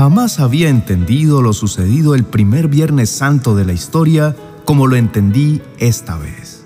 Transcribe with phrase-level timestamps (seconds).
[0.00, 4.34] Jamás había entendido lo sucedido el primer Viernes Santo de la historia
[4.64, 6.64] como lo entendí esta vez.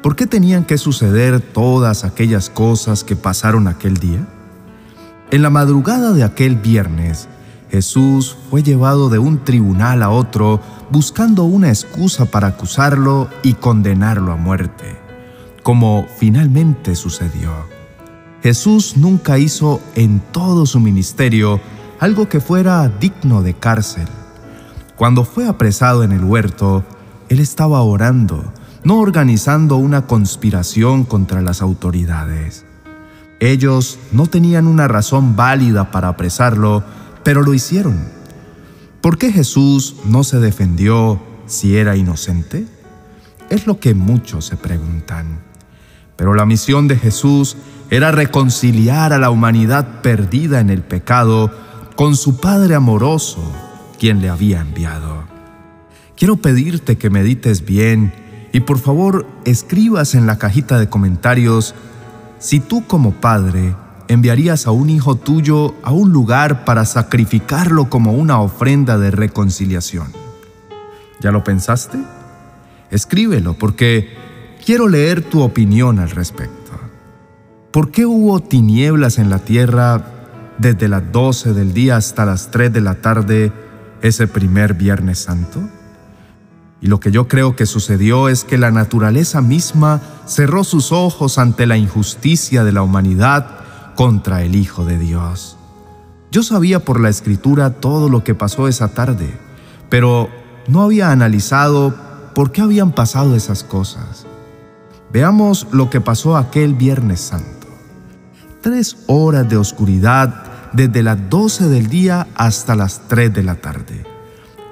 [0.00, 4.24] ¿Por qué tenían que suceder todas aquellas cosas que pasaron aquel día?
[5.32, 7.26] En la madrugada de aquel viernes,
[7.68, 14.30] Jesús fue llevado de un tribunal a otro buscando una excusa para acusarlo y condenarlo
[14.30, 14.96] a muerte,
[15.64, 17.50] como finalmente sucedió.
[18.40, 21.60] Jesús nunca hizo en todo su ministerio
[22.00, 24.06] algo que fuera digno de cárcel.
[24.96, 26.84] Cuando fue apresado en el huerto,
[27.28, 28.52] él estaba orando,
[28.84, 32.64] no organizando una conspiración contra las autoridades.
[33.40, 36.82] Ellos no tenían una razón válida para apresarlo,
[37.22, 37.96] pero lo hicieron.
[39.00, 42.66] ¿Por qué Jesús no se defendió si era inocente?
[43.48, 45.40] Es lo que muchos se preguntan.
[46.16, 47.56] Pero la misión de Jesús
[47.90, 51.50] era reconciliar a la humanidad perdida en el pecado
[51.98, 53.42] con su Padre amoroso,
[53.98, 55.24] quien le había enviado.
[56.16, 58.12] Quiero pedirte que medites bien
[58.52, 61.74] y por favor escribas en la cajita de comentarios
[62.38, 63.74] si tú como padre
[64.06, 70.12] enviarías a un hijo tuyo a un lugar para sacrificarlo como una ofrenda de reconciliación.
[71.18, 71.98] ¿Ya lo pensaste?
[72.92, 74.14] Escríbelo porque
[74.64, 76.78] quiero leer tu opinión al respecto.
[77.72, 80.17] ¿Por qué hubo tinieblas en la tierra
[80.58, 83.52] desde las 12 del día hasta las 3 de la tarde
[84.02, 85.60] ese primer Viernes Santo?
[86.80, 91.38] Y lo que yo creo que sucedió es que la naturaleza misma cerró sus ojos
[91.38, 93.46] ante la injusticia de la humanidad
[93.96, 95.56] contra el Hijo de Dios.
[96.30, 99.36] Yo sabía por la escritura todo lo que pasó esa tarde,
[99.88, 100.28] pero
[100.68, 101.94] no había analizado
[102.34, 104.26] por qué habían pasado esas cosas.
[105.12, 107.66] Veamos lo que pasó aquel Viernes Santo.
[108.60, 114.04] Tres horas de oscuridad desde las 12 del día hasta las 3 de la tarde.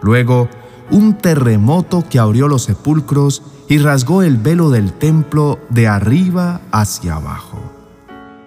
[0.02, 0.48] Luego,
[0.90, 7.16] un terremoto que abrió los sepulcros y rasgó el velo del templo de arriba hacia
[7.16, 7.60] abajo.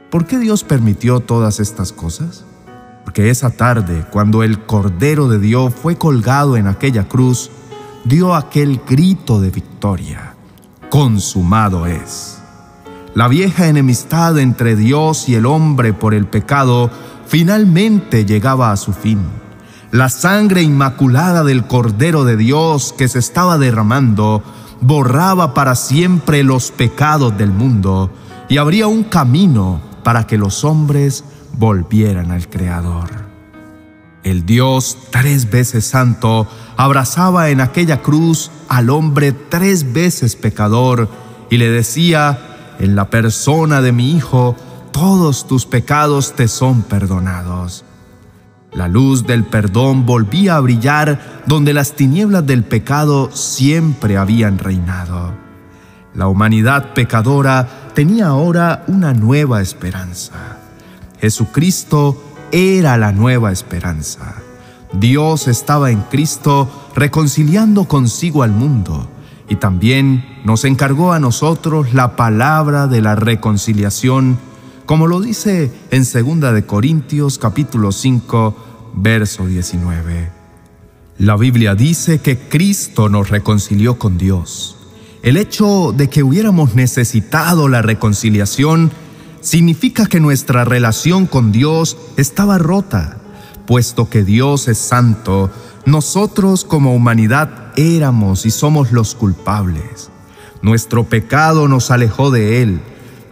[0.10, 2.46] ¿Por qué Dios permitió todas estas cosas?
[3.04, 7.52] Porque esa tarde, cuando el Cordero de Dios fue colgado en aquella cruz,
[8.06, 10.36] dio aquel grito de victoria.
[10.90, 12.40] Consumado es.
[13.14, 16.90] La vieja enemistad entre Dios y el hombre por el pecado
[17.30, 19.20] finalmente llegaba a su fin.
[19.92, 24.44] La sangre inmaculada del Cordero de Dios que se estaba derramando
[24.82, 28.12] borraba para siempre los pecados del mundo
[28.50, 31.24] y abría un camino para que los hombres
[31.54, 33.10] volvieran al Creador.
[34.24, 36.48] El Dios tres veces santo
[36.78, 41.10] abrazaba en aquella cruz al hombre tres veces pecador
[41.50, 44.56] y le decía, en la persona de mi Hijo,
[44.92, 47.86] todos tus pecados te son perdonados.
[48.72, 55.34] La luz del perdón volvía a brillar donde las tinieblas del pecado siempre habían reinado.
[56.14, 60.58] La humanidad pecadora tenía ahora una nueva esperanza.
[61.20, 64.36] Jesucristo era la nueva esperanza.
[64.94, 69.08] Dios estaba en Cristo reconciliando consigo al mundo
[69.48, 74.38] y también nos encargó a nosotros la palabra de la reconciliación
[74.90, 80.32] como lo dice en 2 de Corintios capítulo 5, verso 19.
[81.20, 84.78] La Biblia dice que Cristo nos reconcilió con Dios.
[85.22, 88.90] El hecho de que hubiéramos necesitado la reconciliación
[89.42, 93.20] significa que nuestra relación con Dios estaba rota,
[93.68, 95.52] puesto que Dios es santo,
[95.86, 100.10] nosotros como humanidad éramos y somos los culpables.
[100.64, 102.82] Nuestro pecado nos alejó de Él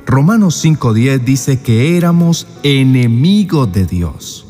[0.07, 4.45] Romanos 5.10 dice que éramos enemigos de Dios.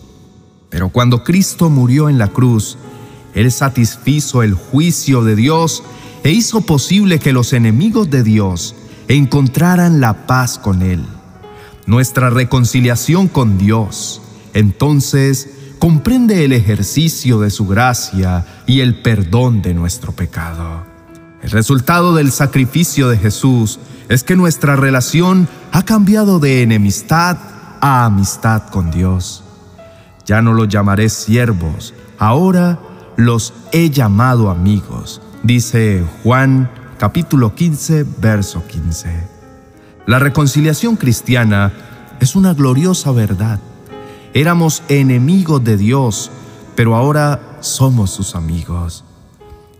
[0.69, 2.77] Pero cuando Cristo murió en la cruz,
[3.33, 5.81] Él satisfizo el juicio de Dios
[6.23, 8.75] e hizo posible que los enemigos de Dios
[9.07, 11.03] encontraran la paz con Él.
[11.87, 14.21] Nuestra reconciliación con Dios,
[14.53, 15.49] entonces,
[15.79, 20.86] comprende el ejercicio de su gracia y el perdón de nuestro pecado.
[21.47, 23.79] El resultado del sacrificio de Jesús
[24.09, 27.37] es que nuestra relación ha cambiado de enemistad
[27.79, 29.45] a amistad con Dios.
[30.25, 32.79] Ya no los llamaré siervos, ahora
[33.15, 39.09] los he llamado amigos, dice Juan capítulo 15, verso 15.
[40.05, 41.71] La reconciliación cristiana
[42.19, 43.61] es una gloriosa verdad.
[44.33, 46.29] Éramos enemigos de Dios,
[46.75, 49.05] pero ahora somos sus amigos.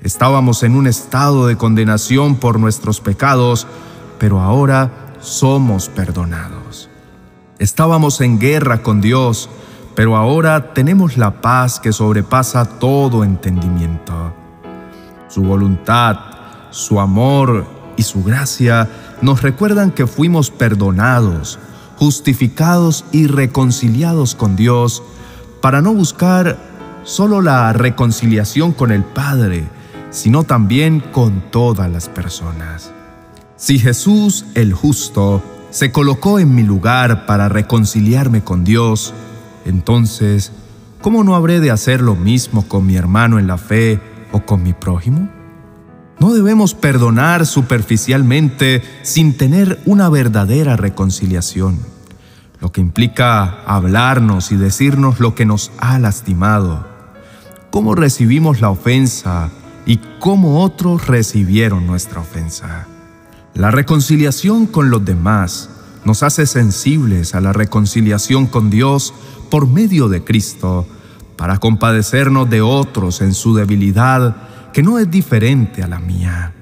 [0.01, 3.67] Estábamos en un estado de condenación por nuestros pecados,
[4.19, 6.89] pero ahora somos perdonados.
[7.59, 9.49] Estábamos en guerra con Dios,
[9.95, 14.33] pero ahora tenemos la paz que sobrepasa todo entendimiento.
[15.27, 16.17] Su voluntad,
[16.69, 17.65] su amor
[17.97, 18.87] y su gracia
[19.23, 21.57] nos recuerdan que fuimos perdonados,
[21.97, 25.01] justificados y reconciliados con Dios
[25.61, 26.57] para no buscar
[27.03, 29.67] solo la reconciliación con el Padre,
[30.17, 32.91] sino también con todas las personas.
[33.55, 39.13] Si Jesús el justo se colocó en mi lugar para reconciliarme con Dios,
[39.63, 40.51] entonces,
[41.03, 43.99] ¿cómo no habré de hacer lo mismo con mi hermano en la fe
[44.31, 45.29] o con mi prójimo?
[46.19, 51.77] No debemos perdonar superficialmente sin tener una verdadera reconciliación,
[52.59, 56.87] lo que implica hablarnos y decirnos lo que nos ha lastimado,
[57.69, 59.51] cómo recibimos la ofensa
[59.87, 62.85] y cómo otros recibieron nuestra ofensa.
[63.55, 65.69] La reconciliación con los demás
[66.05, 69.13] nos hace sensibles a la reconciliación con Dios
[69.49, 70.85] por medio de Cristo,
[71.37, 74.35] para compadecernos de otros en su debilidad
[74.73, 76.53] que no es diferente a la mía.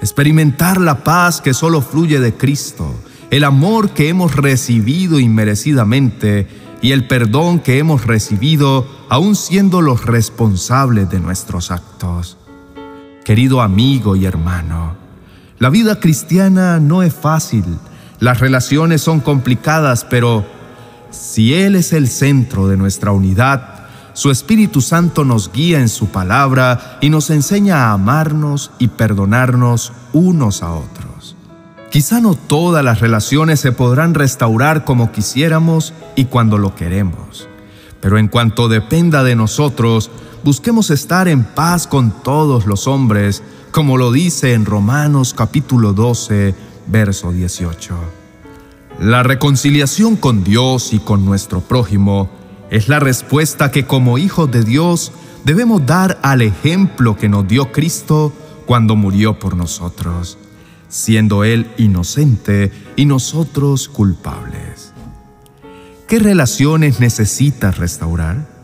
[0.00, 2.94] Experimentar la paz que solo fluye de Cristo,
[3.30, 6.48] el amor que hemos recibido inmerecidamente
[6.80, 12.38] y el perdón que hemos recibido aún siendo los responsables de nuestros actos.
[13.26, 14.94] Querido amigo y hermano,
[15.58, 17.64] la vida cristiana no es fácil,
[18.20, 20.46] las relaciones son complicadas, pero
[21.10, 26.06] si Él es el centro de nuestra unidad, su Espíritu Santo nos guía en su
[26.06, 31.34] palabra y nos enseña a amarnos y perdonarnos unos a otros.
[31.90, 37.48] Quizá no todas las relaciones se podrán restaurar como quisiéramos y cuando lo queremos,
[38.00, 40.12] pero en cuanto dependa de nosotros,
[40.46, 46.54] busquemos estar en paz con todos los hombres, como lo dice en Romanos capítulo 12,
[46.86, 47.96] verso 18.
[49.00, 52.30] La reconciliación con Dios y con nuestro prójimo
[52.70, 55.10] es la respuesta que como hijos de Dios
[55.44, 58.32] debemos dar al ejemplo que nos dio Cristo
[58.66, 60.38] cuando murió por nosotros,
[60.88, 64.92] siendo Él inocente y nosotros culpables.
[66.06, 68.55] ¿Qué relaciones necesitas restaurar?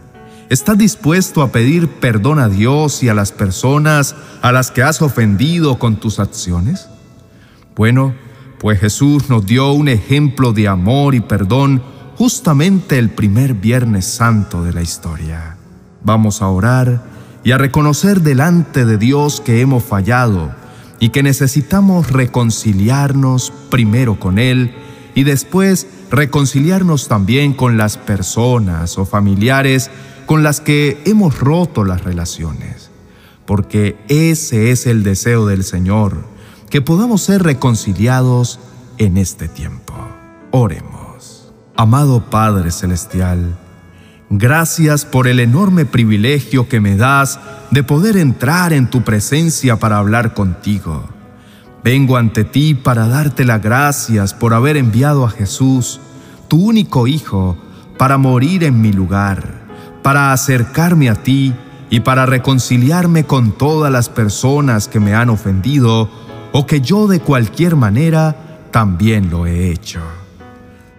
[0.52, 5.00] ¿Estás dispuesto a pedir perdón a Dios y a las personas a las que has
[5.00, 6.88] ofendido con tus acciones?
[7.74, 8.14] Bueno,
[8.60, 11.82] pues Jesús nos dio un ejemplo de amor y perdón
[12.18, 15.56] justamente el primer Viernes Santo de la historia.
[16.04, 17.02] Vamos a orar
[17.42, 20.54] y a reconocer delante de Dios que hemos fallado
[21.00, 24.74] y que necesitamos reconciliarnos primero con Él
[25.14, 29.90] y después reconciliarnos también con las personas o familiares
[30.26, 32.90] con las que hemos roto las relaciones.
[33.46, 36.24] Porque ese es el deseo del Señor,
[36.70, 38.60] que podamos ser reconciliados
[38.98, 39.94] en este tiempo.
[40.50, 41.52] Oremos.
[41.76, 43.58] Amado Padre Celestial,
[44.28, 49.96] gracias por el enorme privilegio que me das de poder entrar en tu presencia para
[49.96, 51.08] hablar contigo.
[51.84, 56.00] Vengo ante ti para darte las gracias por haber enviado a Jesús,
[56.46, 57.56] tu único Hijo,
[57.98, 59.62] para morir en mi lugar,
[60.02, 61.54] para acercarme a ti
[61.90, 66.08] y para reconciliarme con todas las personas que me han ofendido
[66.52, 70.00] o que yo de cualquier manera también lo he hecho.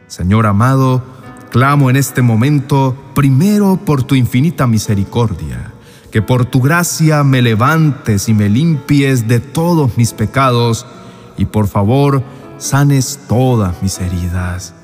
[0.07, 1.03] Señor amado,
[1.49, 5.72] clamo en este momento primero por tu infinita misericordia,
[6.13, 10.85] que por tu gracia me levantes y me limpies de todos mis pecados
[11.39, 12.21] y por favor
[12.59, 14.75] sanes todas mis heridas.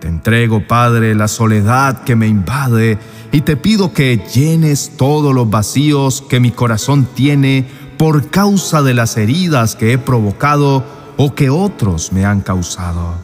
[0.00, 2.98] Te entrego, Padre, la soledad que me invade
[3.30, 7.66] y te pido que llenes todos los vacíos que mi corazón tiene
[7.98, 10.82] por causa de las heridas que he provocado
[11.18, 13.16] o que otros me han causado.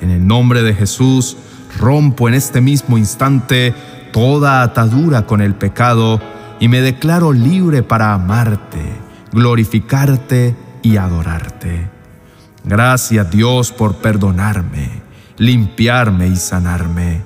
[0.00, 1.36] En el nombre de Jesús,
[1.78, 3.74] rompo en este mismo instante
[4.12, 6.20] toda atadura con el pecado
[6.60, 9.00] y me declaro libre para amarte,
[9.32, 11.90] glorificarte y adorarte.
[12.64, 15.02] Gracias Dios por perdonarme,
[15.38, 17.22] limpiarme y sanarme.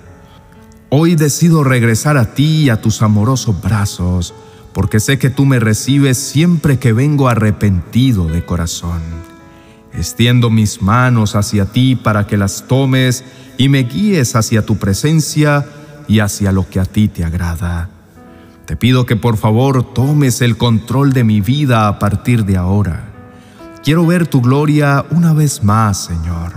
[0.89, 4.33] Hoy decido regresar a ti y a tus amorosos brazos,
[4.73, 9.03] porque sé que tú me recibes siempre que vengo arrepentido de corazón.
[9.93, 13.25] Extiendo mis manos hacia ti para que las tomes
[13.59, 15.67] y me guíes hacia tu presencia
[16.09, 17.89] y hacia lo que a ti te agrada.
[18.65, 23.13] Te pido que por favor tomes el control de mi vida a partir de ahora.
[23.85, 26.53] Quiero ver tu gloria una vez más, Señor.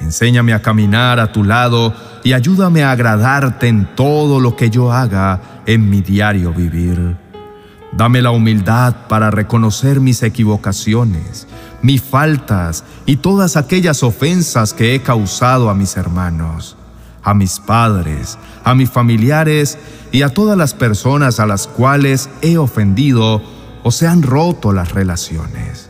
[0.00, 4.92] Enséñame a caminar a tu lado y ayúdame a agradarte en todo lo que yo
[4.92, 7.16] haga en mi diario vivir.
[7.92, 11.46] Dame la humildad para reconocer mis equivocaciones
[11.82, 16.76] mis faltas y todas aquellas ofensas que he causado a mis hermanos.
[17.22, 19.78] A mis padres, a mis familiares
[20.10, 23.42] y a todas las personas a las cuales he ofendido
[23.82, 25.88] o se han roto las relaciones.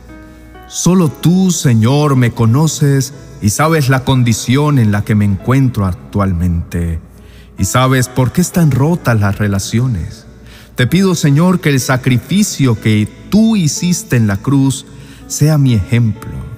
[0.68, 3.12] Solo tú, Señor, me conoces
[3.42, 6.98] y sabes la condición en la que me encuentro actualmente.
[7.58, 10.26] Y sabes por qué están rotas las relaciones.
[10.74, 14.86] Te pido, Señor, que el sacrificio que tú hiciste en la cruz
[15.26, 16.51] sea mi ejemplo.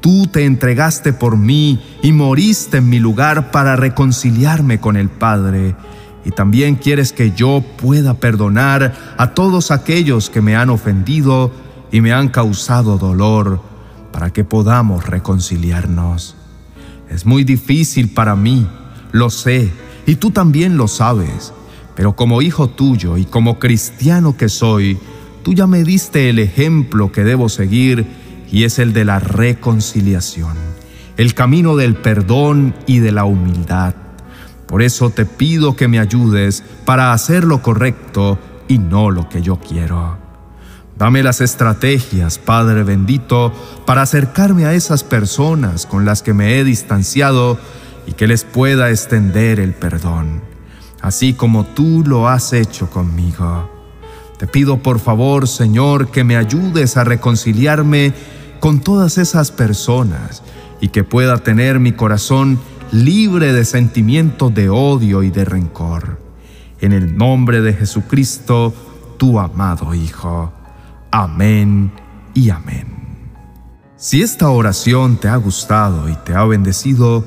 [0.00, 5.74] Tú te entregaste por mí y moriste en mi lugar para reconciliarme con el Padre.
[6.24, 11.50] Y también quieres que yo pueda perdonar a todos aquellos que me han ofendido
[11.90, 13.60] y me han causado dolor
[14.12, 16.36] para que podamos reconciliarnos.
[17.10, 18.66] Es muy difícil para mí,
[19.12, 19.70] lo sé,
[20.06, 21.52] y tú también lo sabes,
[21.94, 24.98] pero como hijo tuyo y como cristiano que soy,
[25.42, 28.06] tú ya me diste el ejemplo que debo seguir
[28.50, 30.56] y es el de la reconciliación,
[31.16, 33.94] el camino del perdón y de la humildad.
[34.66, 38.38] Por eso te pido que me ayudes para hacer lo correcto
[38.68, 40.18] y no lo que yo quiero.
[40.96, 43.52] Dame las estrategias, Padre bendito,
[43.86, 47.58] para acercarme a esas personas con las que me he distanciado
[48.06, 50.42] y que les pueda extender el perdón,
[51.00, 53.70] así como tú lo has hecho conmigo.
[54.38, 58.12] Te pido por favor, Señor, que me ayudes a reconciliarme
[58.60, 60.42] con todas esas personas
[60.80, 62.58] y que pueda tener mi corazón
[62.92, 66.20] libre de sentimientos de odio y de rencor.
[66.80, 68.72] En el nombre de Jesucristo,
[69.18, 70.52] tu amado Hijo.
[71.10, 71.92] Amén
[72.34, 72.86] y amén.
[73.96, 77.24] Si esta oración te ha gustado y te ha bendecido,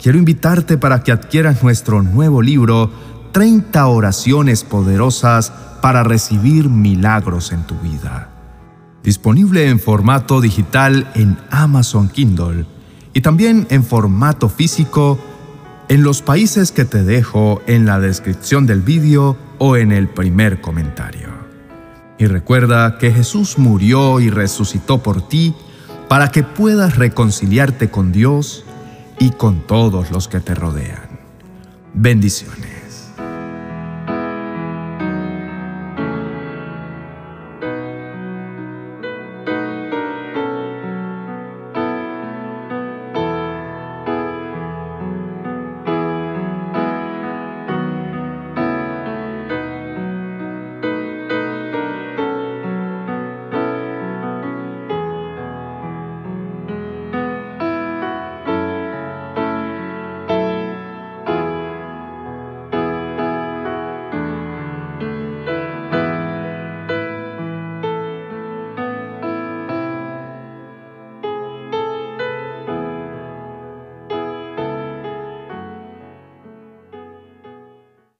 [0.00, 2.90] quiero invitarte para que adquieras nuestro nuevo libro,
[3.32, 8.29] 30 oraciones poderosas para recibir milagros en tu vida.
[9.02, 12.66] Disponible en formato digital en Amazon Kindle
[13.14, 15.18] y también en formato físico
[15.88, 20.60] en los países que te dejo en la descripción del vídeo o en el primer
[20.60, 21.28] comentario.
[22.18, 25.54] Y recuerda que Jesús murió y resucitó por ti
[26.08, 28.64] para que puedas reconciliarte con Dios
[29.18, 31.20] y con todos los que te rodean.
[31.94, 32.79] Bendiciones.